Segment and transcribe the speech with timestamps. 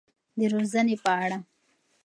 [0.39, 1.37] د روزنې په اړه.